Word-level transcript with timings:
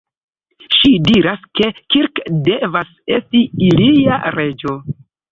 Ŝi 0.75 0.89
diras, 1.09 1.43
ke 1.59 1.67
Kirk 1.95 2.21
devas 2.47 2.89
esti 3.17 3.41
ilia 3.67 4.17
"reĝo". 4.37 4.75